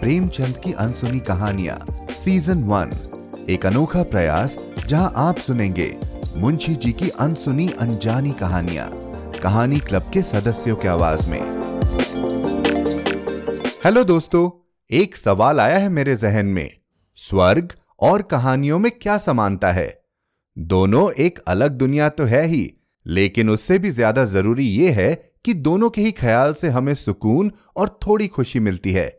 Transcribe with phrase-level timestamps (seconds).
[0.00, 1.76] प्रेमचंद की अनसुनी कहानियाँ
[2.16, 2.90] season one
[3.50, 5.96] एक अनोखा प्रयास, जहाँ आप सुनेंगे
[6.36, 8.88] मुंशी जी की अनसुनी अनजानी कहानियाँ,
[9.42, 11.40] कहानी क्लब के सदस्यों की आवाज़ में।
[13.84, 14.50] हेलो दोस्तों,
[14.90, 16.70] एक सवाल आया है मेरे जहन में।
[17.18, 20.02] स्वर्ग और कहानियों में क्या समानता है?
[20.58, 22.72] दोनों एक अलग दुनिया तो है ही,
[23.06, 27.52] लेकिन उससे भी ज़्यादा ज़रूरी यह है कि दोनों के ही ख्याल से हमें सुकून
[27.76, 29.15] और थोड़ी खुशी मिलती है।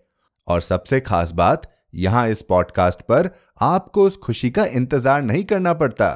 [0.47, 1.61] और सबसे खास बात,
[1.95, 3.29] यहाँ इस पॉडकास्ट पर
[3.61, 6.13] आपको उस खुशी का इंतज़ार नहीं करना पड़ता।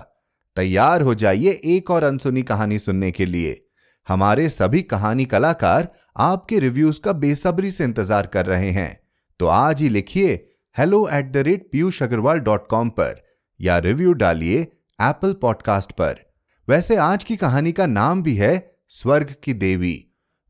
[0.58, 3.62] तैयार हो जाइए एक और अनसुनी कहानी सुनने के लिए।
[4.08, 5.88] हमारे सभी कहानी कलाकार
[6.20, 9.00] आपके रिव्यूज़ का बेसब्री से इंतज़ार कर रहे हैं।
[9.40, 10.34] तो आज ही लिखिए
[10.76, 13.22] hello at the rate Piyush Agarwal dot com पर
[13.60, 14.62] या रिव्यू डालिए
[15.00, 16.20] एप्पल पॉडकास्ट पर।
[16.68, 18.54] वैसे आज की कहानी का नाम भी है
[18.92, 19.98] स्वर्ग की देवी,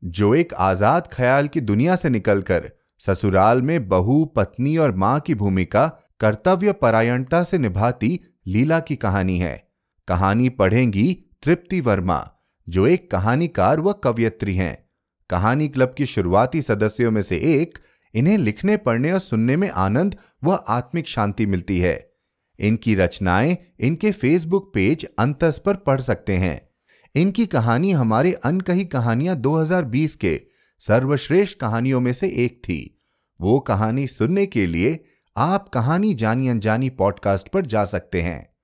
[0.04, 2.70] जो एक आज़ाद ख्याल की दुनिया से निकलकर
[3.06, 5.88] ससुराल में बहू, पत्नी और माँ की भूमिका
[6.20, 9.72] कर्तव्य परायणता से निभाती लीला की कहानी है।
[10.08, 12.32] कहानी पढ़ेंगी तृप्ति वर्मा,
[12.70, 14.90] जो एक कहानीकार व कवियत्री हैं।
[15.30, 17.80] कहानी क्लब की शुरुआती सदस्यों में से एक,
[18.16, 22.12] इन्हें लिखने, पढ़ने और सुनने में आनंद व आत्मिक शांति मिलती है।
[22.60, 26.70] इनकी रचनाएँ इनके फेसबुक पेज अंतस पर पढ़ सकते हैं।
[27.16, 30.51] इनकी कहानी हमारे अनकही कहानियाँ 2020 के
[30.82, 33.02] सर्वश्रेष्ठ कहानियों में से एक थी।
[33.42, 35.04] वो कहानी सुनने के लिए
[35.38, 38.56] आप कहानी जानी अनजानी पॉडकास्ट पर जा सकते हैं।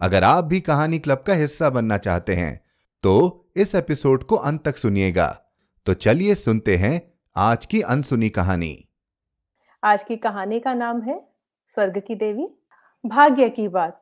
[0.00, 2.64] अगर आप भी कहानी क्लब का हिस्सा बनना चाहते हैं
[3.02, 5.28] तो इस एपिसोड को अंत तक सुनिएगा।
[5.86, 8.88] तो चलिए सुनते हैं आज की अनसुनी कहानी।
[9.84, 11.28] आज की कहानी का नाम है
[11.66, 12.48] स्वर्ग की देवी।
[13.06, 14.00] भाग्य की बात।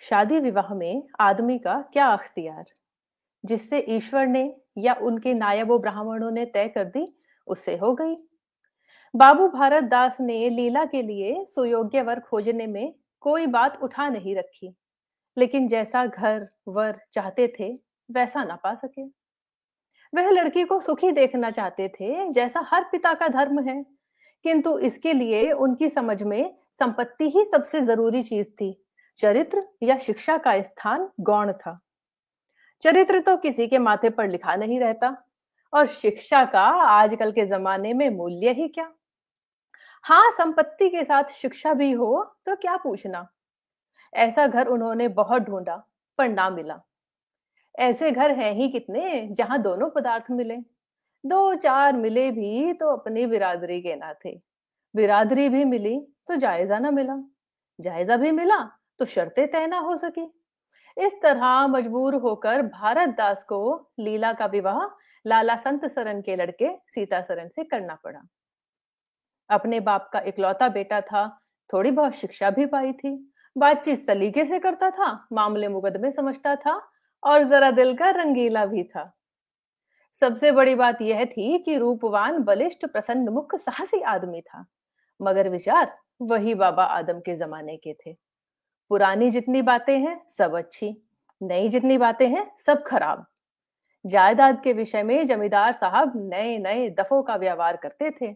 [0.00, 2.64] शादी विवाह में आदमी का क्या अख्तियार?
[3.44, 7.06] जिससे ईश्वर ने या उनके नायब ब्राह्मणों ने तय कर दी,
[7.46, 8.14] उससे हो गई।
[9.14, 14.34] बाबू भारत दास ने लीला के लिए सुयोग्य वर खोजने में कोई बात उठा नहीं
[14.36, 14.74] रखी,
[15.36, 17.72] लेकिन जैसा घर, वर चाहते थे,
[18.10, 19.02] वैसा ना पा सके।
[20.12, 23.82] वह लड़की को सुखी देखना चाहते थे, जैसा हर पिता का धर्म है,
[24.44, 28.76] किंतु इसके लिए उनकी समझ में संपत्ति ही सबसे ज़रूरी चीज़ थी,
[29.18, 31.78] चरित्र या शिक्षा का स्थान गौण था।
[32.84, 35.16] चरित्र तो किसी के माथे पर लिखा नहीं रहता।
[35.72, 38.88] और शिक्षा का आजकल के जमाने में मूल्य ही क्या?
[40.04, 43.26] हाँ संपत्ति के साथ शिक्षा भी हो तो क्या पूछना?
[44.12, 45.76] ऐसा घर उन्होंने बहुत ढूंढा,
[46.18, 46.80] पर ना मिला।
[47.78, 50.56] ऐसे घर हैं ही कितने जहाँ दोनों पदार्थ मिले।
[51.24, 54.38] दो चार मिले भी तो अपनी बिरादरी के ना थे
[54.94, 57.16] बिरादरी भी मिली तो जायजा ना मिला।
[57.80, 58.60] जायजा भी मिला
[58.98, 60.30] तो शर्तें तय ना हो सकी।
[60.96, 64.86] इस तरह मजबूर होकर भारत दास को लीला का विवाह
[65.26, 68.20] लाला संत सरन के लड़के सीता सरन से करना पड़ा।
[69.50, 71.40] अपने बाप का इकलौता बेटा था,
[71.72, 76.80] थोड़ी बहुत शिक्षा भी पाई थी, बातचीत सलीके से करता था, मामले मुकदमे समझता था
[77.22, 79.12] और जरा दिल का रंगीला भी था।
[80.22, 84.64] सबसे बड़ी बात यह थी कि रूपवान, बलिष्ठ प्रसन्न मुख साहसी आदमी था,
[85.20, 88.14] मगर विचार वही बाबा आदम के जमाने के थे।
[88.88, 91.02] पुरानी जितनी बातें हैं, सब अच्छी।
[91.42, 93.26] नई जितनी बातें हैं, सब खराब।
[94.06, 98.34] जायदाद के विषय में जमींदार साहब नए नए दफों का व्यवहार करते थे।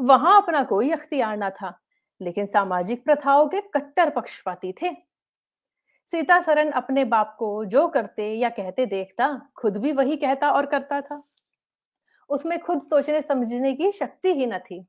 [0.00, 1.80] वहाँ अपना कोई अख्तियार ना था,
[2.20, 4.94] लेकिन सामाजिक प्रथाओं के कट्टर पक्षपाती थे।
[6.12, 10.66] सीता सरन अपने बाप को जो करते या कहते देखता, खुद भी वही कहता और
[10.66, 11.22] करता था।
[12.28, 14.86] उसमें खुद सोचने समझने की शक्ति ही न थी।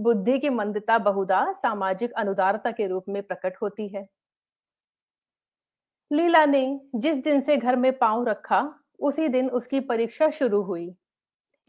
[0.00, 4.02] बुद्धि की मंदता बहुधा सामाजिक अनुदारता के रूप में प्रकट होती है।
[6.12, 10.96] लीला ने जिस दिन से घर में पाँव रखा, उसी दिन उसकी परीक्षा शुरू हुई।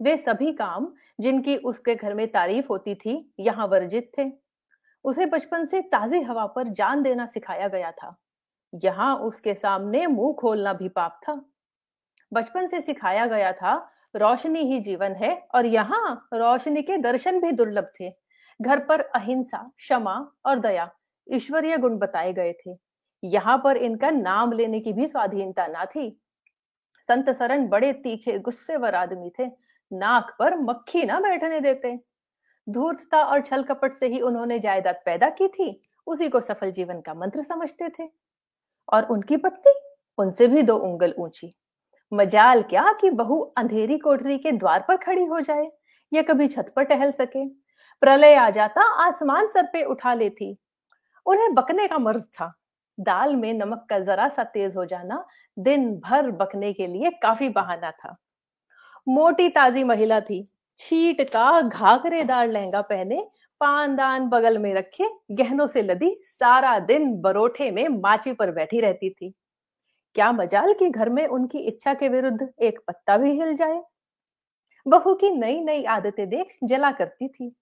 [0.02, 4.26] वे सभी काम जिनकी उसके घर में तारीफ़ होती थी, यहाँ वर्जित थे।
[5.06, 8.16] उसे बचपन से ताजी हवा पर जान देना सिखाया गया था।
[8.84, 11.46] यहाँ उसके सामने मुँह खोलना भी पाप था।
[12.34, 17.52] बचपन से सिखाया गया था, रोशनी ही जीवन है और यहाँ रोशनी के दर्शन भी
[17.52, 18.21] दुर्लभ थे।
[18.62, 20.92] घर पर अहिंसा, क्षमा और दया
[21.32, 22.78] ईश्वरीय गुण बताए गए थे।
[23.24, 26.22] यहाँ पर इनका नाम लेने की भी स्वाधीनता ना थी।
[27.08, 29.46] संत सरन बड़े तीखे, गुस्से वर आदमी थे।
[29.94, 32.00] नाक पर मक्खी ना बैठने देते।
[32.70, 37.02] धूर्तता और छल कपट से ही उन्होंने जायदाद पैदा की थी। उसी को सफल जीवन
[37.02, 38.10] का मंत्र समझते थे।
[38.94, 39.74] और उनकी पत्नी?
[40.18, 41.54] उनसे भी दो उंगल ऊँची।
[42.14, 45.72] मजाल क्या कि बहू अंधेरी कोठरी के द्वार पर खड़ी हो जाए।
[46.14, 47.61] या कभी छत पर टहल सके।
[48.02, 50.58] प्रलय आ जाता, आसमान सर पे उठा लेती।
[51.26, 52.54] उन्हें बकने का मर्ज था।
[53.00, 55.26] दाल में नमक का जरा सा तेज हो जाना
[55.60, 58.16] दिन भर बकने के लिए काफ़ी बहाना था।
[59.08, 63.28] मोटी ताजी महिला थी। छीट का घाघरेदार लहंगा पहने,
[63.60, 69.10] पानदान बगल में रखे, गहनों से लदी, सारा दिन बरोठे में माची पर बैठी रहती
[69.10, 69.34] थी।
[70.16, 73.82] क्या मजाल कि घर में उनकी इच्छा के विरुद्ध एक पत्ता भी हिल जाए।
[74.88, 77.56] बहू की नई नई आदतें देख जला करती थी।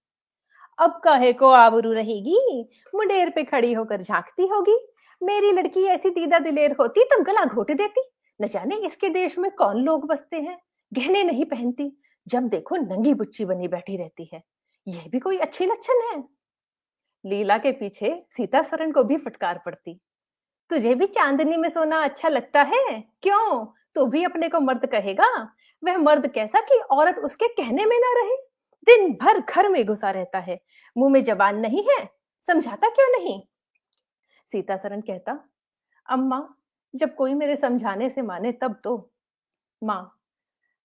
[0.79, 2.69] अब कहे को आबरू रहेगी?
[2.95, 4.87] मुंडेर पे खड़ी होकर झांकती होगी।
[5.23, 8.01] मेरी लड़की ऐसी दीदा दिलेर होती तो गला घोट देती।
[8.41, 10.59] न जाने इसके देश में कौन लोग बसते हैं।
[10.93, 14.43] गहने नहीं पहनती। जब देखो नंगी बुच्ची बनी बैठी रहती है।
[14.87, 16.23] यह भी कोई अच्छी लक्षण है?
[17.25, 20.01] लीला के पीछे सीता सरन को भी फटकार पड़ती।
[20.69, 23.03] तुझे भी चांदनी में सोना अच्छा लगता है?
[23.21, 23.65] क्यों?
[23.95, 25.53] तू भी अपने को मर्द कहेगा।
[25.83, 28.48] वह मर्द कैसा कि औरत उसके कहने में ना रहे?
[28.87, 30.59] दिन भर घर में घुसा रहता है।
[30.95, 32.07] मुँह में जबान नहीं है,
[32.45, 33.41] समझाता क्यों नहीं?
[34.49, 35.39] सीता सरन कहता,
[36.09, 36.47] अम्मा,
[36.93, 39.11] जब कोई मेरे समझाने से माने तब तो।
[39.81, 40.15] माँ,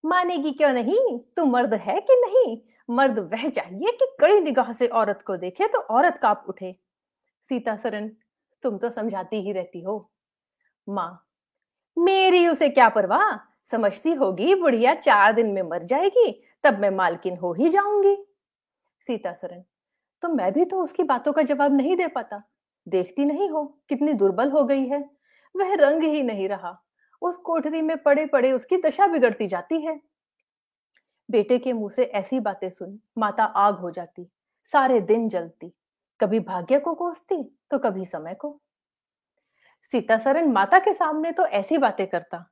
[0.05, 1.19] मानेगी क्यों नहीं?
[1.37, 2.57] तू मर्द है कि नहीं?
[2.89, 6.75] मर्द वह चाहिए कि कड़ी निगाह से औरत को देखे तो औरत काप उठे।
[7.49, 8.11] सीता सरन
[8.63, 10.11] तुम तो समझाती ही रहती हो।
[10.87, 11.27] माँ,
[11.97, 13.37] मेरी उसे क्या परवाह?
[13.71, 16.31] समझती होगी, बुढ़िया चार दिन में मर जाएगी
[16.65, 18.17] तब मैं मालकिन हो ही जाऊँगी।
[19.07, 19.63] सीता सरन
[20.23, 22.43] तो मैं भी तो उसकी बातों का जवाब नहीं दे पाता।
[22.87, 24.99] देखती नहीं हो कितनी दुर्बल हो गई है।
[25.55, 26.77] वह रंग ही नहीं रहा।
[27.23, 29.99] उस कोठरी में पड़े पड़े उसकी दशा बिगड़ती जाती है।
[31.29, 34.27] बेटे के मुँह से ऐसी बातें सुन माता आग हो जाती,
[34.73, 35.73] सारे दिन जलती।
[36.21, 38.59] कभी भाग्य को कोसती तो कभी समय को।
[39.93, 42.45] सीता सरन माता के सामने तो ऐसी बातें करता,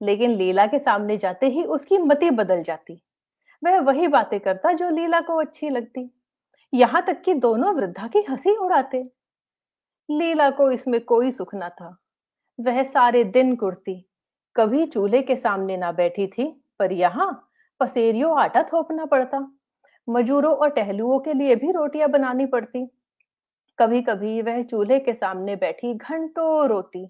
[0.00, 3.00] लेकिन लीला के सामने जाते ही उसकी मति बदल जाती।
[3.64, 6.10] वह वही बातें करता जो लीला को अच्छी लगती।
[6.74, 9.02] यहाँ तक कि दोनों वृद्धा की हँसी उड़ाते।
[10.10, 11.96] लीला को इसमें कोई सुख न था।
[12.60, 14.04] वह सारे दिन कुर्ती।
[14.56, 17.50] कभी चूल्हे के सामने ना बैठी थी, पर यहाँ
[17.80, 19.52] पसेरियों आटा थोपना पड़ता।
[20.08, 22.86] मजूरों और टहलुओं के लिए भी रोटियाँ बनानी पड़ती।
[23.78, 27.06] कभी कभी वह चूल्हे के सामने बैठी घंटों रोती।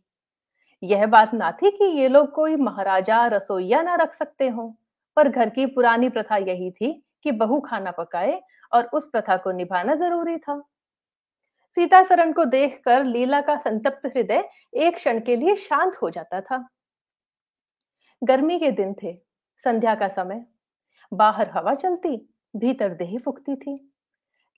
[0.82, 4.76] यह बात ना थी कि ये लोग कोई महाराजा रसोईया ना रख सकते हो।
[5.18, 6.92] पर घर की पुरानी प्रथा यही थी
[7.24, 8.40] कि बहू खाना पकाए
[8.72, 10.58] और उस प्रथा को निभाना ज़रूरी था।
[11.76, 16.40] सीता सरन को देखकर लीला का संतप्त हृदय एक क्षण के लिए शांत हो जाता
[16.40, 16.68] था।
[18.22, 19.16] गर्मी के दिन थे,
[19.56, 20.44] संध्या का समय।
[21.12, 22.16] बाहर हवा चलती,
[22.56, 23.74] भीतर देही फुकती थी।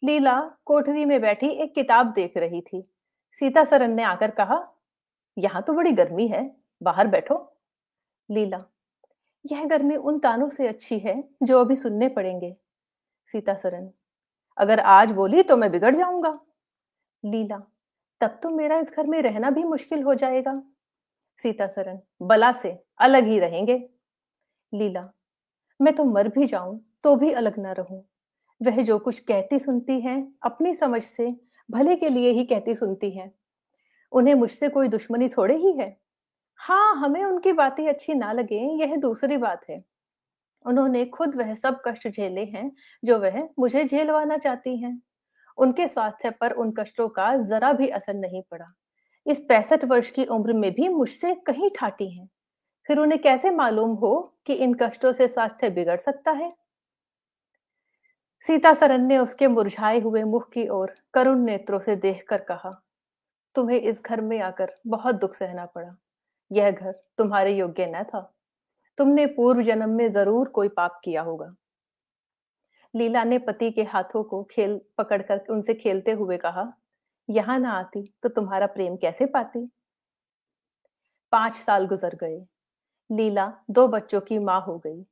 [0.03, 2.83] लीला कोठरी में बैठी एक किताब देख रही थी।
[3.43, 4.61] सीता सरन ने आकर कहा,
[5.39, 7.37] यहाँ तो बड़ी गर्मी है, बाहर बैठो।
[8.31, 8.59] लीला
[9.45, 12.55] यह गर्मी उन तानों से अच्छी है जो अभी सुनने पड़ेंगे।
[13.35, 13.91] सीता सरन,
[14.57, 16.39] अगर आज बोली तो मैं बिगड़ जाऊँगा।
[17.25, 17.59] लीला,
[18.21, 20.55] तब तो मेरा इस घर में रहना भी मुश्किल हो जाएगा।
[21.39, 23.77] सीता सरन, बला से अलग ही रहेंगे।
[24.73, 25.03] लीला,
[25.81, 28.05] मैं तो मर भी जाऊँ तो भी अलग ना रहूँ।
[28.61, 31.29] वह जो कुछ कहती सुनती है, अपनी समझ से
[31.69, 33.31] भले के लिए ही कहती सुनती है।
[34.13, 35.97] उन्हें मुझसे कोई दुश्मनी थोड़े ही है।
[36.61, 39.83] हाँ हमें उनकी बातें अच्छी ना लगे, यह दूसरी बात है।
[40.65, 45.03] उन्होंने खुद वह सब कष्ट झेले हैं, जो वह मुझे झेलवाना चाहती हैं।
[45.59, 48.73] उनके स्वास्थ्य पर उन कष्टों का जरा भी असर नहीं पड़ा।
[49.27, 52.29] इस पैंसठ वर्ष की उम्र में भी मुझसे कहीं ठाटी हैं।
[52.89, 56.51] फिर उन्हें कैसे मालूम हो कि इन कष्टों से स्वास्थ्य बिगड़ सकता है?
[58.47, 62.71] सीता सरन ने उसके मुरझाए हुए मुख की ओर करुण नेत्रों से देखकर कहा,
[63.55, 65.97] तुम्हें इस घर में आकर बहुत दुख सहना पड़ा।
[66.51, 68.21] यह घर तुम्हारे योग्य न था।
[68.99, 71.55] तुमने पूर्व जन्म में ज़रूर कोई पाप किया होगा।
[72.95, 76.73] लीला ने पति के हाथों को खेल पकड़कर उनसे खेलते हुए कहा
[77.29, 79.69] यहाँ ना आती तो तुम्हारा प्रेम कैसे पाती?
[81.33, 82.39] पाँच साल गुजर गए।
[83.11, 85.05] लीला दो बच्चों की माँ हो गई।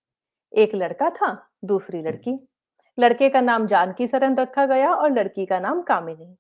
[0.53, 1.31] एक लड़का था
[1.65, 2.37] दूसरी लड़की।
[2.99, 6.35] लड़के का नाम जानकी सरन रखा गया और लड़की का नाम कामिनी।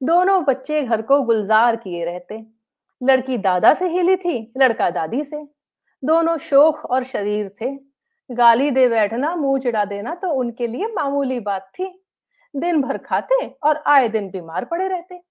[0.00, 2.44] दोनों बच्चे घर को गुलजार किए रहते।
[3.02, 5.48] लड़की दादा से हिली थी, लड़का दादी से।
[6.04, 7.78] दोनों शोक और शरीर थे।
[8.30, 12.04] गाली दे बैठना, मुँह चिड़ा देना तो उनके लिए मामूली बात थी।
[12.56, 15.22] दिन भर खाते और आए दिन बीमार पड़े रहते।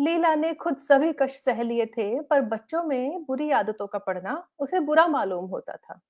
[0.00, 4.48] लीला ने खुद सभी कष्ट सह लिए थे, पर बच्चों में बुरी आदतों का पढ़ना
[4.58, 6.00] उसे बुरा मालूम होता था।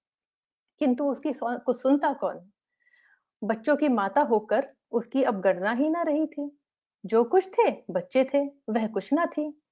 [0.79, 2.51] किंतु उसकी कुछ सुनता कौन?
[3.45, 6.61] बच्चों की माता होकर उसकी अब गणना ही ना रही थी।
[7.07, 9.63] जो कुछ थे, बच्चे थे, वह कुछ ना थी।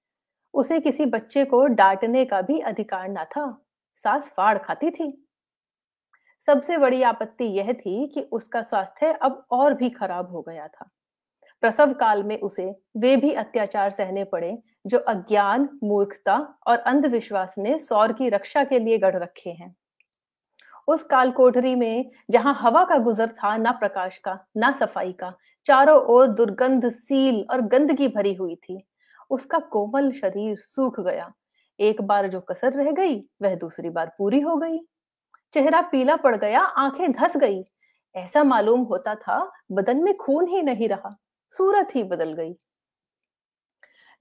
[0.54, 3.64] उसे किसी बच्चे को डांटने का भी अधिकार ना था।
[3.94, 5.26] सास फाड़ खाती थी।
[6.46, 10.90] सबसे बड़ी आपत्ति यह थी कि उसका स्वास्थ्य अब और भी खराब हो गया था।
[11.60, 17.78] प्रसव काल में उसे वे भी अत्याचार सहने पड़े, जो अज्ञान, मूर्खता और अंधविश्वास ने
[17.78, 19.76] सौर की रक्षा के लिए गढ़ रखे हैं।
[20.88, 25.34] उस काल कोठरी में, जहाँ हवा का गुजर था, ना प्रकाश का, ना सफ़ाई का,
[25.66, 28.87] चारों ओर दुर्गंध सील और गंदगी भरी हुई थी
[29.30, 31.32] उसका कोमल शरीर सूख गया।
[31.80, 34.78] एक बार जो कसर रह गई, वह दूसरी बार पूरी हो गई।
[35.54, 37.64] चेहरा पीला पड़ गया, आँखें धस गई।
[38.16, 41.16] ऐसा मालूम होता था, बदन में खून ही नहीं रहा,
[41.50, 42.54] सूरत ही बदल गई।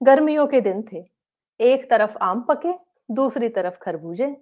[0.02, 1.04] गर्मियों के दिन थे।
[1.60, 2.72] एक तरफ़ आम पके,
[3.10, 4.36] दूसरी तरफ़ खरबूजे।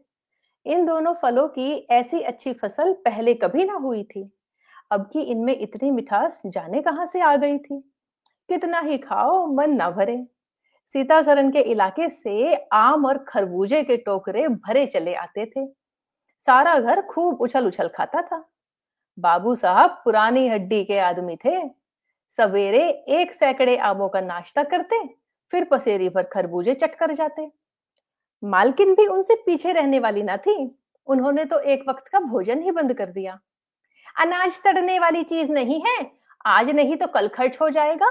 [0.67, 4.31] इन दोनों फलों की ऐसी अच्छी फ़सल पहले कभी ना हुई थी।
[4.91, 7.81] अब की इनमें इतनी मिठास जाने कहाँ से आ गई थी?
[8.49, 10.27] कितना ही खाओ, मन ना भरे।
[10.95, 15.67] सीता सरन के इलाके से आम और खरबूजे के टोकरे भरे चले आते थे।
[16.47, 18.45] सारा घर खूब उछल उछल खाता था।
[19.19, 21.69] बाबू साहब पुरानी हड्डी के आदमी थे।
[22.39, 25.03] सवेरे एक सैकड़े आमों का नाश्ता करते,
[25.53, 27.51] फिर पसेरी पर खरबूजे चट कर जाते।
[28.45, 32.71] मालकिन भी उनसे पीछे रहने वाली ना थी। उन्होंने तो एक वक्त का भोजन ही
[32.71, 33.39] बंद कर दिया।
[34.21, 36.11] अनाज सड़ने वाली चीज़ नहीं है।
[36.47, 38.11] आज नहीं तो कल खर्च हो जाएगा।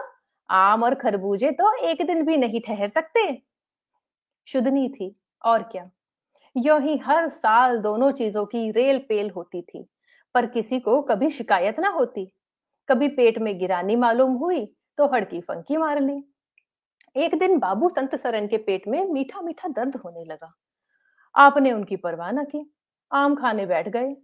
[0.49, 3.41] आम और खरबूजे तो एक दिन भी नहीं ठहर सकते।
[4.47, 5.89] शुद्धनी थी, और क्या।
[6.55, 9.85] यो ही हर साल दोनों चीज़ों की रेल पेल होती थी,
[10.35, 12.31] पर किसी को कभी शिकायत ना होती।
[12.89, 14.65] कभी पेट में गिरानी मालूम हुई
[14.97, 16.23] तो हड़की फंकी मार ली।
[17.15, 20.53] एक दिन बाबू संत सरन के पेट में मीठा मीठा दर्द होने लगा।
[21.35, 22.65] आपने उनकी परवाह ना की।
[23.11, 24.15] आम खाने बैठ गए।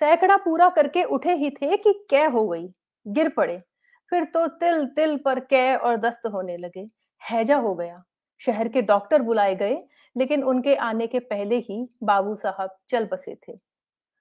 [0.00, 2.68] सैकड़ा पूरा करके उठे ही थे कि कै हो गई।
[3.06, 3.62] गिर पड़े।
[4.12, 6.86] फिर तो तिल तिल पर कै और दस्त होने लगे।
[7.22, 8.02] हैजा हो गया।
[8.40, 9.76] शहर के डॉक्टर बुलाए गए,
[10.16, 13.52] लेकिन उनके आने के पहले ही बाबू साहब चल बसे थे।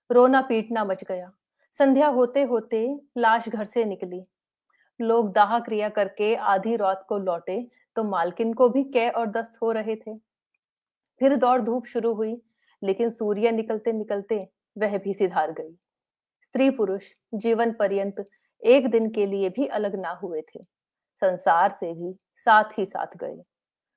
[0.10, 1.32] रोना पीटना मच गया।
[1.76, 4.22] संध्या होते होते लाश घर से निकली।
[5.00, 7.60] लोग दाह क्रिया करके आधी रात को लौटे
[7.96, 10.18] तो मालकिन को भी कै और दस्त हो रहे थे।
[11.22, 12.42] फिर दौड़ धूप शुरू हुई,
[12.82, 15.76] लेकिन सूर्य निकलते निकलते वह भी सिधार गई।
[16.42, 18.26] स्त्री पुरुष जीवन पर्यंत
[18.66, 20.64] एक दिन के लिए भी अलग ना हुए थे।
[21.22, 23.44] संसार से भी साथ ही साथ गए।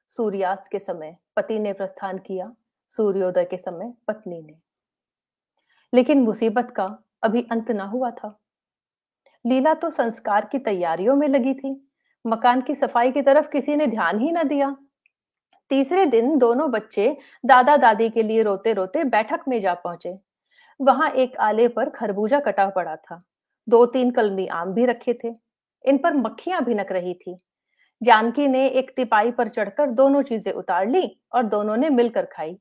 [0.09, 2.53] सूर्यास्त के समय पति ने प्रस्थान किया,
[2.89, 4.55] सूर्योदय के समय पत्नी ने।
[5.95, 8.39] लेकिन मुसीबत का अभी अंत ना हुआ था।
[9.47, 11.91] लीला तो संस्कार की तैयारियों में लगी थी।
[12.27, 14.77] मकान की सफ़ाई की तरफ़ किसी ने ध्यान ही ना दिया।
[15.71, 20.19] तीसरे दिन दोनों बच्चे दादा दादी के लिए रोते रोते बैठक में जा पहुँचे।
[20.81, 23.23] वहाँ एक आले पर खरबूजा कटा पड़ा था।
[23.71, 25.33] दो तीन कलमी आम भी रखे थे।
[25.85, 27.37] इन पर मक्खियाँ भिनक रही थी।
[28.03, 32.59] जानकी ने एक तिपाई पर चढ़कर दोनों चीज़ें उतार ली और दोनों ने मिलकर खाई।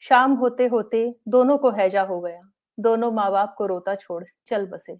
[0.00, 2.40] शाम होते होते दोनों को हैजा हो गया।
[2.78, 4.96] दोनों माँ बाप को रोता छोड़ चल बसे।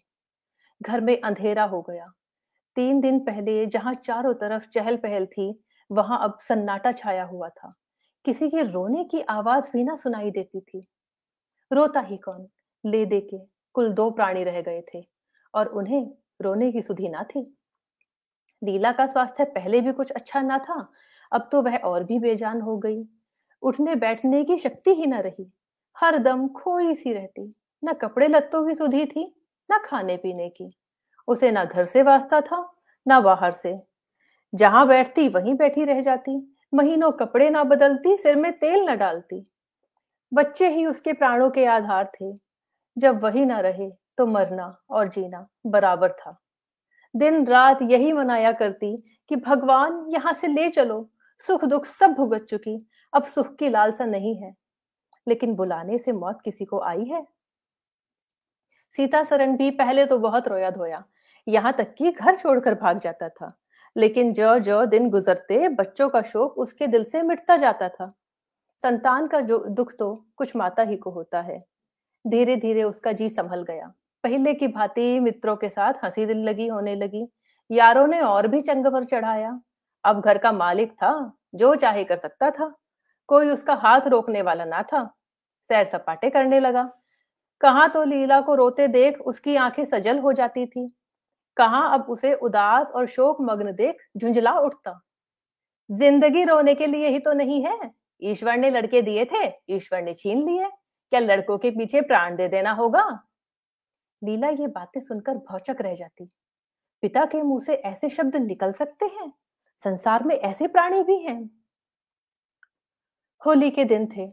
[0.82, 2.04] घर में अंधेरा हो गया।
[2.76, 7.72] तीन दिन पहले जहाँ चारों तरफ़ चहल पहल थी, वहाँ अब सन्नाटा छाया हुआ था।
[8.24, 10.86] किसी के रोने की आवाज़ भी ना सुनाई देती थी।
[11.70, 12.48] रोता ही कौन?
[12.84, 13.38] ले दे के
[13.74, 15.11] कुल दो प्राणी रह गए थे।
[15.54, 16.10] और उन्हें
[16.42, 17.56] रोने की सुधी ना थी।
[18.64, 20.92] लीला का स्वास्थ्य पहले भी कुछ अच्छा ना था,
[21.32, 23.08] अब तो वह और भी बेजान हो गई।
[23.62, 25.52] उठने बैठने की शक्ति ही ना रही,
[25.96, 27.54] हर दम खोई सी रहती,
[27.84, 29.34] न कपड़े लत्तों की सुधी थी,
[29.72, 30.76] न खाने पीने की।
[31.28, 32.74] उसे ना घर से वास्ता था,
[33.06, 33.82] ना बाहर से।
[34.54, 39.44] जहाँ बैठती वहीं बैठी रह जाती, महीनों कपड़े ना बदलती, सिर में तेल न डालती।
[40.34, 42.34] बच्चे ही उसके प्राणों के आधार थे,
[42.98, 46.40] जब वही ना रहे तो मरना और जीना बराबर था।
[47.16, 48.96] दिन रात यही मनाया करती
[49.28, 54.04] कि भगवान यहाँ से ले चलो, सुख दुख सब भुगत चुकी, अब सुख की लालसा
[54.04, 54.54] नहीं है।
[55.28, 57.26] लेकिन बुलाने से मौत किसी को आई है?
[58.96, 61.04] सीता सरन भी पहले तो बहुत रोया धोया
[61.48, 63.58] यहाँ तक कि घर छोड़कर भाग जाता था।
[63.96, 68.12] लेकिन जो जो दिन गुजरते, बच्चों का शोक उसके दिल से मिटता जाता था।
[68.82, 71.58] संतान का जो दुख तो कुछ माता ही को होता है।
[72.26, 73.92] धीरे धीरे उसका जी संभल गया।
[74.24, 77.26] पहले की भांति मित्रों के साथ हँसी दिल लगी, होने लगी।
[77.70, 79.60] यारों ने और भी चंग पर चढ़ाया।
[80.04, 81.12] अब घर का मालिक था,
[81.54, 82.72] जो चाहे कर सकता था।
[83.28, 85.02] कोई उसका हाथ रोकने वाला ना था।
[85.70, 86.82] सैर सपाटे करने लगा।
[87.60, 90.88] कहा तो लीला को रोते देख उसकी आँखें सजल हो जाती थी।
[91.56, 95.00] कहा अब उसे उदास और शोक मग्न देख झुंझला उठता।
[95.90, 97.90] ज़िंदगी रोने के लिए ही तो नहीं है।
[98.22, 100.68] ईश्वर ने लड़के दिए थे, ईश्वर ने छीन लिए।
[101.12, 103.04] क्या लड़कों के पीछे प्राण दे देना होगा?
[104.24, 106.28] लीला ये बातें सुनकर भौचक रह जाती।
[107.02, 109.32] पिता के मुँह से ऐसे शब्द निकल सकते हैं?
[109.78, 111.50] संसार में ऐसे प्राणी भी हैं।
[113.46, 114.26] होली के दिन थे।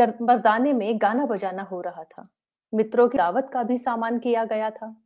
[0.00, 2.28] मर्दाने में गाना बजाना हो रहा था।
[2.74, 4.96] मित्रों की दावत का भी सामान किया गया था।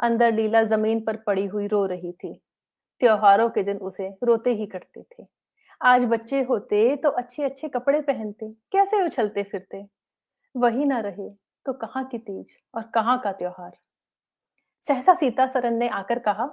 [0.00, 2.42] अंदर लीला ज़मीन पर पड़ी हुई रो रही थी।
[3.00, 5.26] त्योहारों के दिन उसे रोते ही करते थे।
[5.82, 9.86] आज बच्चे होते तो अच्छे अच्छे कपड़े पहनते। कैसे उछलते फिरते
[10.56, 13.76] वही ना रहे। तो कहाँ की तीज और कहाँ का त्योहार?
[14.80, 16.46] सहसा सीता सरन ने आकर कहा,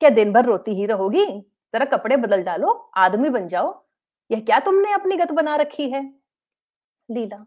[0.00, 1.26] क्या दिन भर रोती ही रहोगी?
[1.72, 3.86] जरा कपड़े बदल डालो, आदमी बन जाओ।
[4.30, 6.14] यह क्या तुमने अपनी गत बना रखी है?
[7.10, 7.46] लीला,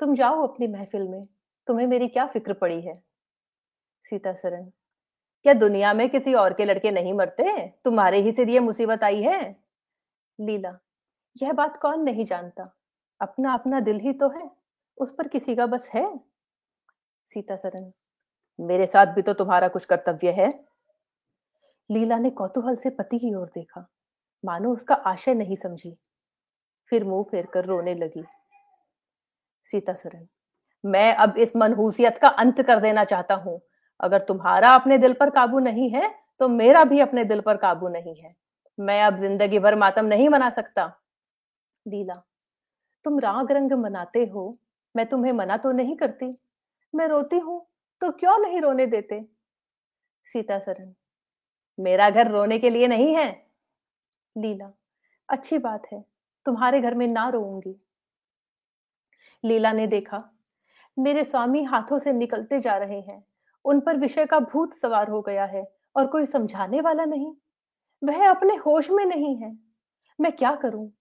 [0.00, 1.22] तुम जाओ अपनी महफिल में।
[1.66, 2.92] तुम्हें मेरी क्या फ़िक्र पड़ी है?
[4.04, 4.72] सीता सरन
[5.44, 7.68] क्या दुनिया में किसी और के लड़के नहीं मरते?
[7.84, 9.56] तुम्हारे ही सिर ये मुसीबत आई है?
[10.40, 10.78] लीला,
[11.42, 12.76] यह बात कौन नहीं जानता?
[13.20, 14.65] अपना अपना दिल ही तो है।
[14.98, 16.06] उस पर किसी का बस है?
[17.30, 17.92] सीता सरन
[18.58, 20.48] मेरे साथ भी तो तुम्हारा कुछ कर्तव्य है।
[21.90, 23.86] लीला ने कौतूहल से पति की ओर देखा।
[24.44, 25.96] मानो उसका आशय नहीं समझी।
[26.92, 28.24] फिर मुँह फेर कर रोने लगी।
[29.66, 30.26] सीता सरन
[30.84, 33.60] मैं अब इस मनहूसियत का अंत कर देना चाहता हूँ।
[34.00, 36.08] अगर तुम्हारा अपने दिल पर काबू नहीं है
[36.40, 38.34] तो मेरा भी अपने दिल पर काबू नहीं है।
[38.78, 40.84] मैं अब ज़िंदगी भर मातम नहीं मना सकता।
[41.86, 42.14] लीला,
[43.04, 44.52] तुम राग रंग मनाते हो
[44.96, 46.38] मैं तुम्हें मना तो नहीं करती?
[46.94, 47.66] मैं रोती हूँ
[48.00, 49.28] तो क्यों नहीं रोने देते?
[50.24, 50.94] सीता सरन
[51.78, 53.46] मेरा घर रोने के लिए नहीं है?
[54.38, 54.72] लीला,
[55.28, 56.04] अच्छी बात है,
[56.46, 57.80] तुम्हारे घर में ना रोऊँगी।
[59.44, 60.32] लीला ने देखा,
[60.98, 63.24] मेरे स्वामी हाथों से निकलते जा रहे हैं,
[63.64, 65.64] उन पर विषय का भूत सवार हो गया है,
[65.96, 67.34] और कोई समझाने वाला नहीं?
[68.04, 69.58] वह अपने होश में नहीं है।
[70.20, 70.92] मैं क्या करूँ?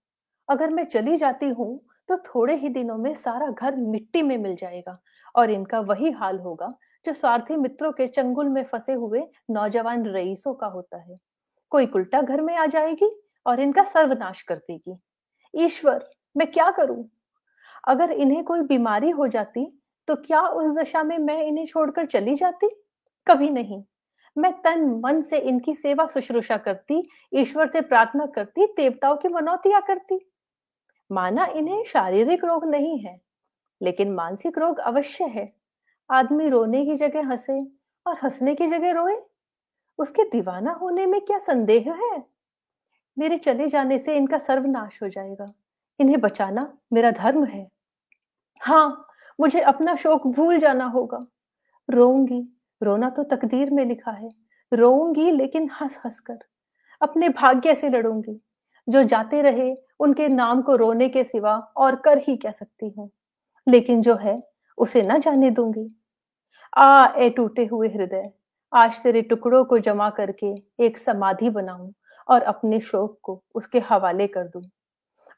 [0.49, 4.55] अगर मैं चली जाती हूँ तो थोड़े ही दिनों में सारा घर मिट्टी में मिल
[4.55, 4.97] जाएगा
[5.35, 6.67] और इनका वही हाल होगा,
[7.05, 11.15] जो स्वार्थी मित्रों के चंगुल में फंसे हुए नौजवान रईसों का होता है।
[11.71, 13.09] कोई उल्टा घर में आ जाएगी
[13.45, 14.97] और इनका सर्वनाश कर देगी।
[15.53, 17.03] ईश्वर, मैं क्या करूँ?
[17.87, 19.65] अगर इन्हें कोई बीमारी हो जाती
[20.07, 22.69] तो क्या उस दशा में मैं इन्हें छोड़कर चली जाती?
[23.27, 23.83] कभी नहीं।
[24.35, 27.01] मैं तन मन से इनकी सेवा शुश्रूषा करती,
[27.33, 30.19] ईश्वर से प्रार्थना करती, देवताओं की मनौतिया करती।
[31.11, 33.19] माना इन्हें शारीरिक रोग नहीं है,
[33.81, 35.51] लेकिन मानसिक रोग अवश्य है।
[36.09, 37.59] आदमी रोने की जगह हंसे
[38.05, 39.15] और हंसने की जगह रोए?
[39.99, 42.23] उसके दीवाना होने में क्या संदेह है?
[43.17, 45.53] मेरे चले जाने से इनका सर्वनाश हो जाएगा।
[45.99, 47.67] इन्हें बचाना मेरा धर्म है।
[48.61, 49.07] हाँ
[49.39, 51.19] मुझे अपना शोक भूल जाना होगा।
[51.89, 52.41] रोऊँगी,
[52.81, 54.29] रोना तो तकदीर में लिखा है।
[54.71, 56.37] रोऊँगी लेकिन हंस हंस कर
[57.01, 58.37] अपने भाग्य से लड़ूँगी।
[58.89, 63.11] जो जाते रहे, उनके नाम को रोने के सिवा और कर ही कह सकती हूँ।
[63.67, 64.35] लेकिन जो है,
[64.77, 66.01] उसे न जाने दूँगी।
[66.77, 68.31] आ, ए टूटे हुए हृदय,
[68.73, 71.93] आज तेरे टुकड़ों को जमा करके एक समाधि बनाऊँ
[72.27, 74.63] और अपने शोक को उसके हवाले कर दूँ।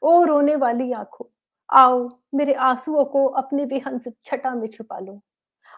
[0.02, 1.26] ओ रोने वाली आँखों,
[1.70, 5.20] आओ मेरे आंसुओं को अपने बेहंस छटा में छुपा लो।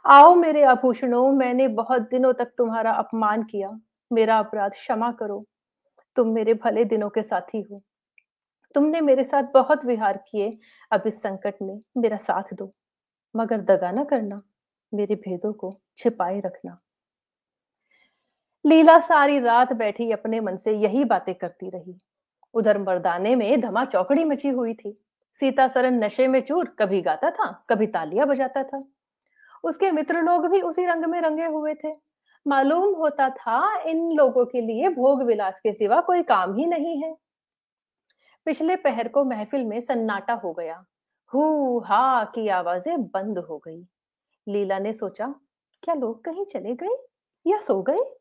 [0.06, 3.78] आओ मेरे आभूषणों, मैंने बहुत दिनों तक तुम्हारा अपमान किया,
[4.12, 5.42] मेरा अपराध क्षमा करो
[6.16, 7.80] तुम मेरे भले दिनों के साथी हो।
[8.74, 10.58] तुमने मेरे साथ बहुत विहार किए।
[10.90, 12.74] अब इस संकट में मेरा साथ दो।
[13.36, 14.40] मगर दगा ना करना।
[14.94, 16.76] मेरे भेदों को छिपाए रखना।
[18.66, 21.98] लीला सारी रात बैठी अपने मन से यही बातें करती रही।
[22.54, 25.04] उधर मर्दाने में धमा चौकड़ी मची हुई थी।
[25.40, 28.80] सीता सरन नशे में चूर कभी गाता था, कभी तालियाँ बजाता था।
[29.64, 32.09] उसके मित्र लोग भी उसी रंग में रंगे हुए थे।
[32.46, 37.02] मालूम होता था इन लोगों के लिए भोग विलास के सिवा कोई काम ही नहीं
[37.02, 37.16] है।
[38.46, 40.76] पिछले पहर को महफिल में सन्नाटा हो गया।
[41.34, 43.86] हु हा की आवाज़ें बंद हो गई।
[44.48, 45.26] लीला ने सोचा,
[45.82, 46.96] क्या लोग कहीं चले गए
[47.46, 48.16] या सो गए?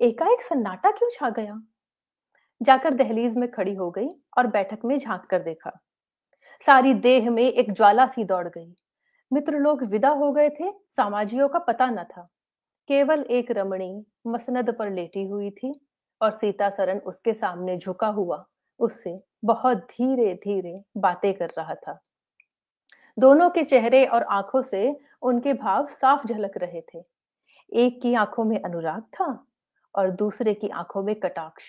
[0.00, 1.62] एकाएक सन्नाटा क्यों छा गया?
[2.62, 5.80] जाकर दहलीज में खड़ी हो गई और बैठक में झाँक कर देखा।
[6.66, 8.74] सारी देह में एक ज्वाला सी दौड़ गई।
[9.32, 12.26] मित्र लोग विदा हो गए थे, सामाजियों का पता न था।
[12.88, 15.88] केवल एक रमणी मसनद पर लेटी हुई थी
[16.20, 18.46] और सीता सरन उसके सामने झुका हुआ,
[18.78, 22.00] उससे बहुत धीरे धीरे बातें कर रहा था।
[23.18, 27.02] दोनों के चेहरे और आँखों से उनके भाव साफ़ झलक रहे थे।
[27.72, 29.46] एक की आँखों में अनुराग था
[29.94, 31.64] और दूसरे की आँखों में कटाक्ष।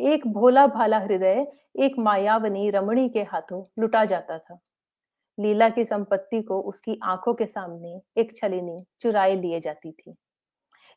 [0.00, 4.60] एक भोला भाला हृदय, एक मायावनी रमणी के हाथों लुटा जाता था।
[5.38, 10.14] लीला की संपत्ति को उसकी आँखों के सामने एक छलिनी चुराए लिए जाती थी।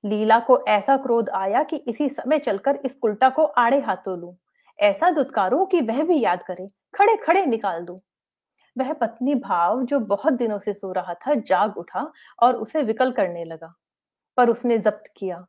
[0.04, 4.36] लीला को ऐसा क्रोध आया कि इसी समय चलकर इस उल्टा को आड़े हाथों लू।
[4.80, 8.00] ऐसा दुत्कारू कि वह भी याद करे खड़े खड़े निकाल दू।
[8.76, 13.12] वह पत्नी भाव जो बहुत दिनों से सो रहा था, जाग उठा और उसे विकल
[13.12, 13.74] करने लगा,
[14.38, 15.46] पर उसने जब्त किया।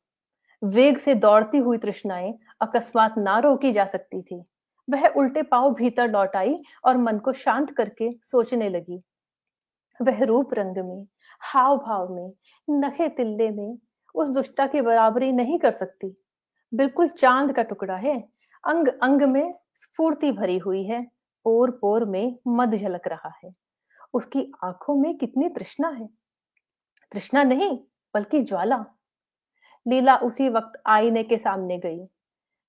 [0.62, 4.44] वेग से दौड़ती हुई तृष्णाएँ अकस्मात ना रोकी जा सकती थी।
[4.90, 9.02] वह उल्टे पाँव भीतर लौट आई और मन को शांत करके सोचने लगी।
[10.02, 11.06] वह रूप रंग में
[11.40, 12.28] हाव भाव में,
[12.70, 13.78] नखे तिल्ले में
[14.14, 16.24] उस दुष्टा की बराबरी नहीं कर सकती।
[16.74, 18.28] बिल्कुल चाँद का टुकड़ा है
[18.64, 21.02] अंग अंग में स्फूर्ति भरी हुई है
[21.44, 23.50] पोर पोर में मद झलक रहा है।
[24.14, 26.08] उसकी आँखों में कितनी तृष्णा है।
[27.12, 27.78] तृष्णा नहीं,
[28.14, 28.84] बल्कि ज्वाला।
[29.88, 32.06] लीला उसी वक्त आईने के सामने गई।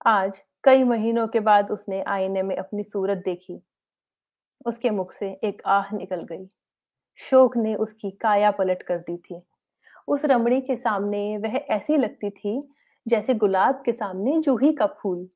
[0.06, 3.62] आज कई महीनों के बाद उसने आईने में अपनी सूरत देखी।
[4.66, 6.48] उसके मुख से एक आह निकल गई।
[7.16, 9.42] शोक ने उसकी काया पलट कर दी थी।
[10.08, 12.74] उस रमणी के सामने वह ऐसी लगती थी
[13.08, 15.30] जैसे गुलाब के सामने जूही का फूल।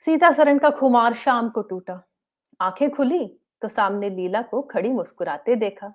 [0.00, 2.02] सीता सरन का खुमार शाम को टूटा।
[2.60, 5.94] आँखें खुली तो सामने लीला को खड़ी मुस्कुराते देखा।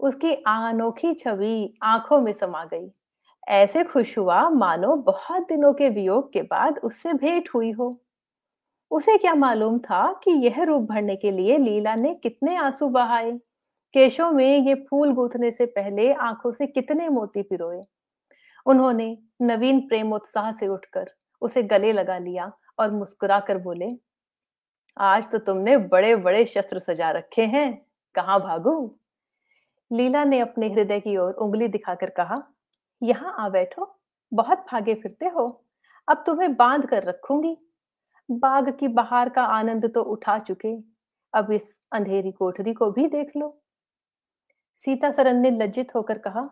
[0.00, 2.90] उसकी अनोखी छवि आँखों में समा गई।
[3.46, 8.00] ऐसे खुश हुआ, मानो बहुत दिनों के वियोग के बाद उससे भेंट हुई हो।
[8.90, 13.30] उसे क्या मालूम था कि यह रूप भरने के लिए लीला ने कितने आँसू बहाए?
[13.94, 17.80] केशों में ये फूल गूंथने से पहले आँखों से कितने मोती पिरोए?
[18.66, 21.10] उन्होंने नवीन प्रेमोत्साह से उठकर
[21.42, 23.90] उसे गले लगा लिया और मुस्कुरा कर बोले,
[24.96, 28.98] आज तो तुमने बड़े बड़े शस्त्र सजा रखे हैं। कहाँ भागू?
[29.90, 32.42] लीला ने अपने हृदय की ओर उंगली दिखाकर कहा
[33.02, 33.94] यहाँ आ बैठो,
[34.32, 35.46] बहुत भागे फिरते हो।
[36.08, 37.56] अब तुम्हें बाँध कर रखूँगी।
[38.28, 40.74] बाग की बहार का आनंद तो उठा चुके।
[41.34, 43.48] अब इस अंधेरी कोठरी को भी देख लो।
[44.82, 46.42] सीता सरन ने लज्जित होकर कहा,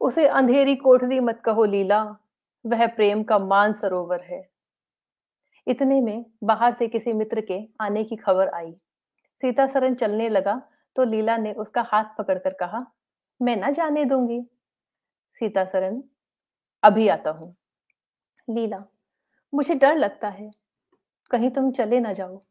[0.00, 2.02] उसे अंधेरी कोठरी मत कहो लीला।
[2.64, 4.42] वह प्रेम का मान सरोवर है।
[5.66, 8.72] इतने में बाहर से किसी मित्र के आने की खबर आई।
[9.42, 10.60] सीता सरन चलने लगा
[10.96, 12.84] तो लीला ने उसका हाथ पकड़कर कहा,
[13.40, 14.40] मैं ना जाने दूँगी।
[15.40, 16.02] सीता सरन
[16.82, 17.54] अभी आता हूँ।
[18.48, 18.82] लीला,
[19.52, 20.50] मुझे डर लगता है।
[21.30, 22.42] कहीं तुम चले ना जाओ।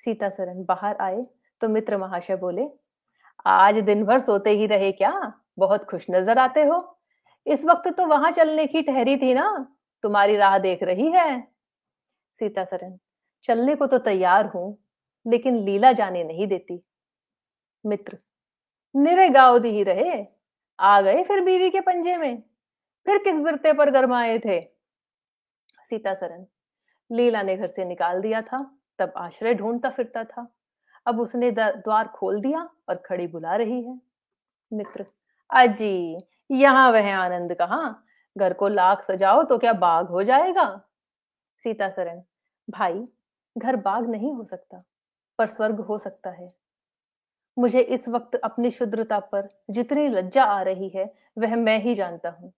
[0.00, 1.22] सीता सरन बाहर आए
[1.60, 2.64] तो मित्र महाशय बोले,
[3.46, 5.12] आज दिन भर सोते ही रहे क्या?
[5.58, 6.80] बहुत खुश नज़र आते हो।
[7.46, 9.46] इस वक्त तो वहाँ चलने की ठहरी थी ना।
[10.04, 11.40] तुम्हारी राह देख रही है।
[12.38, 12.98] सीता सरन
[13.44, 14.76] चलने को तो तैयार हूँ,
[15.26, 16.80] लेकिन लीला जाने नहीं देती।
[17.84, 18.18] मित्र,
[18.94, 20.22] निरे गाओ दी ही रहे।
[20.78, 22.42] आ गए फिर बीवी के पंजे में?
[23.06, 24.60] फिर किस बिरते पर गरमाए थे?
[25.90, 26.46] सीता सरन
[27.10, 28.58] लीला ने घर से निकाल दिया था,
[28.98, 30.46] तब आश्रय ढूंढता फिरता था।
[31.06, 34.00] अब उसने द्वार खोल दिया और खड़ी बुला रही है।
[34.72, 35.06] मित्र,
[35.50, 36.18] अजी,
[36.50, 37.94] यहाँ वह आनंद कहा?
[38.36, 40.66] घर को लाख सजाओ तो क्या बाग हो जाएगा?
[41.64, 42.22] सीता सरन
[42.68, 43.04] भाई,
[43.56, 44.82] घर बाग नहीं हो सकता,
[45.38, 46.48] पर स्वर्ग हो सकता है।
[47.58, 52.30] मुझे इस वक्त अपनी शुद्रता पर जितनी लज्जा आ रही है, वह मैं ही जानता
[52.30, 52.52] हूँ।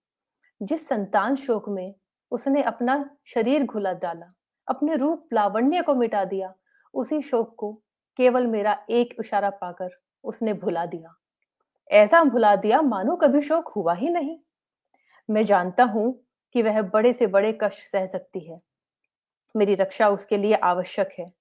[0.61, 1.95] जिस संतान शोक में
[2.31, 4.33] उसने अपना शरीर घुला डाला,
[4.67, 6.53] अपने रूप लावण्य को मिटा दिया,
[6.93, 7.73] उसी शोक को
[8.17, 9.89] केवल मेरा एक इशारा पाकर
[10.23, 11.15] उसने भुला दिया।
[11.91, 14.39] ऐसा भुला दिया मानो कभी शोक हुआ ही नहीं।
[15.29, 18.61] मैं जानता हूँ कि वह बड़े से बड़े कष्ट सह सकती है।
[19.55, 21.33] मेरी रक्षा उसके लिए आवश्यक है।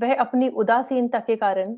[0.00, 1.76] वह अपनी उदासीनता के कारण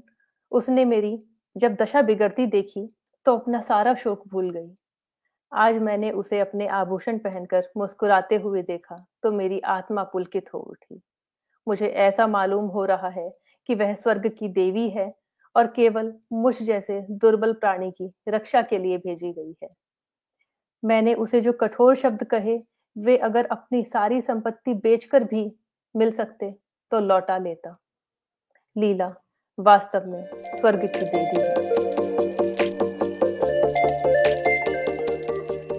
[0.53, 1.19] उसने मेरी
[1.57, 2.89] जब दशा बिगड़ती देखी
[3.27, 4.75] तो अपना सारा शोक भूल गई।
[5.53, 11.01] आज मैंने उसे अपने आभूषण पहनकर मुस्कुराते हुए देखा तो मेरी आत्मा पुलकित हो उठी।
[11.67, 13.29] मुझे ऐसा मालूम हो रहा है
[13.69, 15.13] कि वह स्वर्ग की देवी है
[15.57, 19.69] और केवल मुझ जैसे दुर्बल प्राणी की रक्षा के लिए भेजी गई है।
[20.83, 22.59] मैंने उसे जो कठोर शब्द कहे,
[22.97, 25.51] वे अगर अपनी सारी संपत्ति बेचकर भी
[25.95, 26.51] मिल सकते
[26.93, 27.77] तो लौटा लेता।
[28.77, 29.09] लीला
[29.61, 30.27] वास्तव में
[30.61, 31.55] स्वर्ग की देवी है।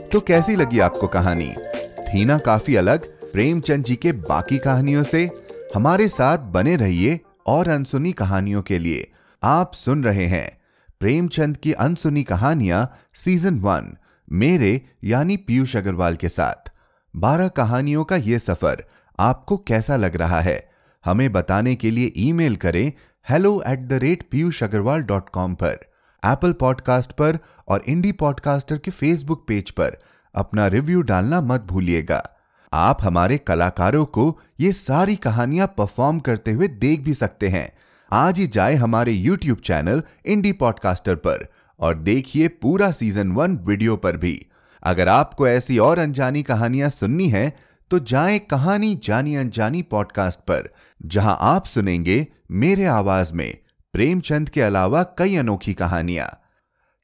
[0.08, 1.56] तो कैसी लगी आपको कहानी?
[2.00, 5.30] थी ना काफ़ी अलग, प्रेमचंद जी के बाकी कहानियों से।
[5.76, 9.12] हमारे साथ बने रहिए और अनसुनी कहानियों के लिए।
[9.44, 10.60] आप सुन रहे हैं
[11.00, 13.98] प्रेमचंद की अनसुनी कहानियाँ सीज़न वन,
[14.32, 16.72] मेरे यानी पीयूष अग्रवाल के साथ।
[17.16, 18.84] बारह कहानियों का यह सफ़र
[19.20, 20.70] आपको कैसा लग रहा है?
[21.06, 22.92] हमें बताने के लिए ईमेल करें
[23.26, 25.74] hello at the rate Piyush Agarwal dot com पर
[26.24, 29.98] एप्पल पॉडकास्ट पर और इंडी पॉडकास्टर के फेसबुक पेज पर
[30.36, 32.22] अपना रिव्यू डालना मत भूलिएगा।
[32.74, 34.26] आप हमारे कलाकारों को
[34.60, 37.70] ये सारी कहानियाँ परफॉर्म करते हुए देख भी सकते हैं।
[38.12, 41.48] आज ही जाए हमारे यूट्यूब चैनल इंडी पॉडकास्टर पर
[41.80, 44.40] और देखिए पूरा सीज़न वन वीडियो पर भी।
[44.84, 47.50] अगर आपको ऐसी और अनजानी कहानियाँ सुननी है
[47.92, 50.70] तो जाए कहानी जानी अनजानी पॉडकास्ट पर।
[51.02, 53.58] जहाँ आप सुनेंगे मेरे आवाज़ में
[53.94, 56.28] प्रेमचंद के अलावा कई अनोखी कहानियाँ।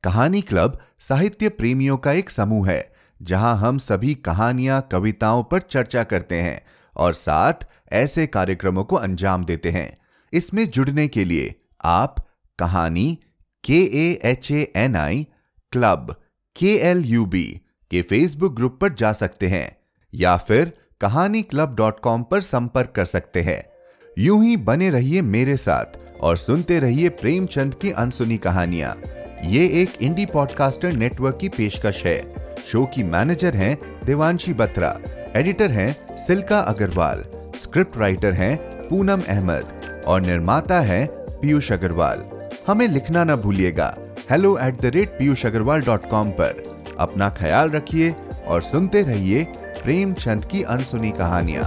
[0.03, 6.03] कहानी क्लब साहित्य प्रेमियों का एक समूह है, जहाँ हम सभी कहानियाँ, कविताओं पर चर्चा
[6.03, 6.61] करते हैं
[6.95, 9.97] और साथ ऐसे कार्यक्रमों को अंजाम देते हैं।
[10.33, 11.53] इसमें जुड़ने के लिए
[11.85, 12.15] आप
[12.59, 13.19] Kahani
[13.63, 15.27] K A H A N I
[15.71, 16.15] club
[16.55, 17.45] K L U B
[17.91, 19.77] के फेसबुक ग्रुप पर जा सकते हैं
[20.13, 23.74] या फिर कहानी क्लब डॉट कॉम पर संपर्क कर सकते हैं।
[24.17, 28.95] यूँ ही बने रहिए मेरे साथ और सुनते रहिए प्रेमचंद की अनसुनी कहानियाँ।
[29.43, 32.21] ये एक इंडी पॉडकास्टर नेटवर्क की पेशकश है।
[32.67, 34.97] शो की मैनेजर हैं देवांशी बत्रा
[35.35, 37.23] एडिटर हैं सिल्का अग्रवाल
[37.55, 38.57] स्क्रिप्ट राइटर हैं
[38.89, 42.23] पूनम अहमद और निर्माता है पीयूष अग्रवाल।
[42.67, 43.95] हमें लिखना ना भूलिएगा।
[44.31, 46.63] Hello at the rate Piyush Agarwal dot com पर।
[46.99, 48.15] अपना ख्याल रखिए
[48.47, 49.43] और सुनते रहिए
[49.83, 51.63] प्रेमचंद की अनसुनी कहानियाँ।